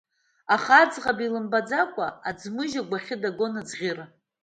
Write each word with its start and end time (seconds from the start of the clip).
Аха 0.55 0.73
аӡӷаб 0.83 1.19
илымбаӡакәа 1.25 2.07
аӡмыџь 2.29 2.75
агәахьы 2.81 3.15
дагон 3.21 3.53
аӡӷьыра. 3.61 4.05